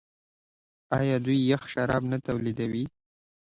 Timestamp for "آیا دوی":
0.99-1.37